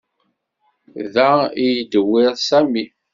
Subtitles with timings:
[1.13, 1.29] Da
[1.63, 2.83] i yeddewwir Sami.